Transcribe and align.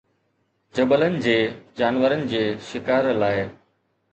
جبلن 0.77 1.17
جي 1.27 1.35
جانورن 1.81 2.25
جي 2.33 2.41
شڪار 2.71 3.13
لاءِ 3.21 3.45